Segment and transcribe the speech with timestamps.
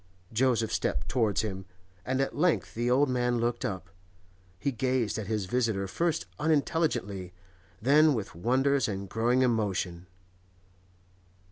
[0.33, 1.65] Joseph stepped towards him,
[2.03, 3.91] and at length the old man looked up.
[4.57, 7.33] He gazed at his visitor first unintelligently,
[7.79, 10.07] then with wonder and growing emotion.